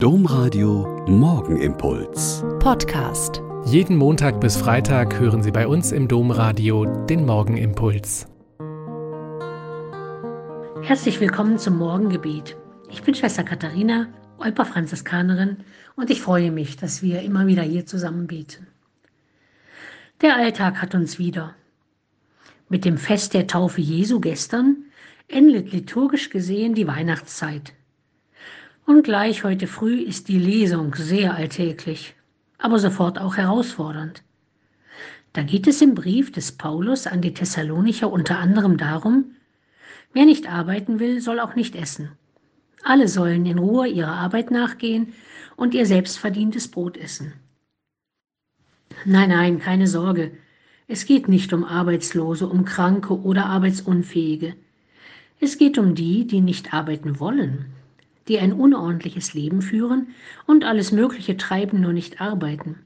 [0.00, 2.44] Domradio Morgenimpuls.
[2.60, 3.42] Podcast.
[3.64, 8.28] Jeden Montag bis Freitag hören Sie bei uns im Domradio den Morgenimpuls.
[10.82, 12.56] Herzlich willkommen zum Morgengebet.
[12.88, 14.06] Ich bin Schwester Katharina,
[14.38, 15.64] Olper Franziskanerin,
[15.96, 18.68] und ich freue mich, dass wir immer wieder hier zusammen beten.
[20.20, 21.56] Der Alltag hat uns wieder.
[22.68, 24.76] Mit dem Fest der Taufe Jesu gestern
[25.26, 27.72] endet liturgisch gesehen die Weihnachtszeit.
[28.88, 32.14] Und gleich heute früh ist die Lesung sehr alltäglich,
[32.56, 34.22] aber sofort auch herausfordernd.
[35.34, 39.36] Da geht es im Brief des Paulus an die Thessalonicher unter anderem darum,
[40.14, 42.12] wer nicht arbeiten will, soll auch nicht essen.
[42.82, 45.12] Alle sollen in Ruhe ihrer Arbeit nachgehen
[45.54, 47.34] und ihr selbstverdientes Brot essen.
[49.04, 50.30] Nein, nein, keine Sorge.
[50.86, 54.54] Es geht nicht um Arbeitslose, um Kranke oder Arbeitsunfähige.
[55.40, 57.66] Es geht um die, die nicht arbeiten wollen,
[58.28, 60.08] die ein unordentliches Leben führen
[60.46, 62.76] und alles Mögliche treiben, nur nicht arbeiten.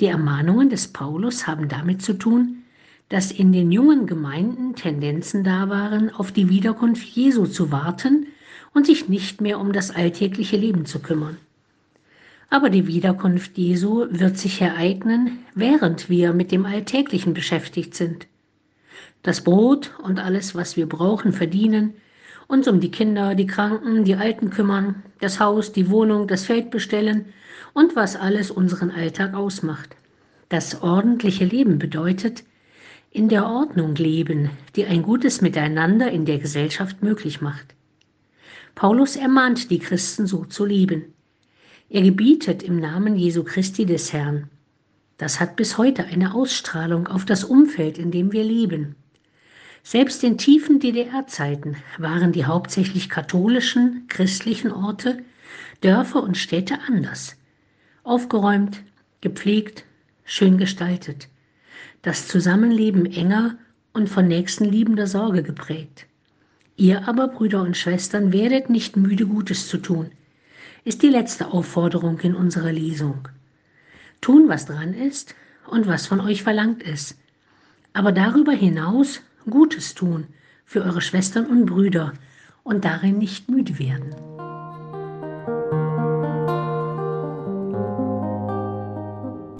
[0.00, 2.64] Die Ermahnungen des Paulus haben damit zu tun,
[3.08, 8.26] dass in den jungen Gemeinden Tendenzen da waren, auf die Wiederkunft Jesu zu warten
[8.72, 11.36] und sich nicht mehr um das alltägliche Leben zu kümmern.
[12.50, 18.26] Aber die Wiederkunft Jesu wird sich ereignen, während wir mit dem Alltäglichen beschäftigt sind.
[19.22, 21.94] Das Brot und alles, was wir brauchen, verdienen,
[22.48, 26.70] uns um die Kinder, die Kranken, die Alten kümmern, das Haus, die Wohnung, das Feld
[26.70, 27.26] bestellen
[27.72, 29.96] und was alles unseren Alltag ausmacht.
[30.48, 32.44] Das ordentliche Leben bedeutet,
[33.10, 37.74] in der Ordnung leben, die ein gutes Miteinander in der Gesellschaft möglich macht.
[38.74, 41.14] Paulus ermahnt die Christen so zu leben.
[41.88, 44.50] Er gebietet im Namen Jesu Christi des Herrn.
[45.16, 48.96] Das hat bis heute eine Ausstrahlung auf das Umfeld, in dem wir leben.
[49.86, 55.22] Selbst in tiefen DDR-Zeiten waren die hauptsächlich katholischen, christlichen Orte,
[55.82, 57.36] Dörfer und Städte anders.
[58.02, 58.82] Aufgeräumt,
[59.20, 59.84] gepflegt,
[60.24, 61.28] schön gestaltet.
[62.00, 63.58] Das Zusammenleben enger
[63.92, 66.06] und von nächstenliebender Sorge geprägt.
[66.76, 70.12] Ihr aber, Brüder und Schwestern, werdet nicht müde, Gutes zu tun,
[70.84, 73.28] ist die letzte Aufforderung in unserer Lesung.
[74.22, 75.34] Tun, was dran ist
[75.66, 77.18] und was von euch verlangt ist.
[77.92, 80.26] Aber darüber hinaus Gutes tun
[80.64, 82.12] für eure Schwestern und Brüder
[82.62, 84.14] und darin nicht müde werden.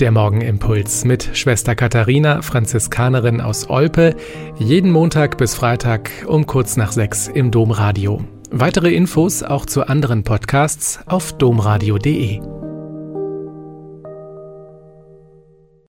[0.00, 4.16] Der Morgenimpuls mit Schwester Katharina, Franziskanerin aus Olpe,
[4.58, 8.24] jeden Montag bis Freitag um kurz nach sechs im Domradio.
[8.50, 12.53] Weitere Infos auch zu anderen Podcasts auf domradio.de.